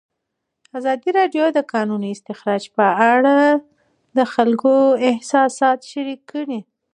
[0.77, 3.35] ازادي راډیو د د کانونو استخراج په اړه
[4.17, 4.73] د خلکو
[5.09, 6.59] احساسات شریک کړي.